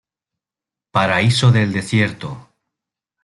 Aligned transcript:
Paraíso 0.89 1.51
del 1.51 1.71
desierto. 1.73 2.49